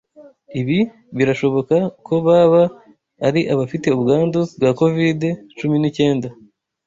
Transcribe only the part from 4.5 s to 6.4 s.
bwa covid cumi n'icyenda.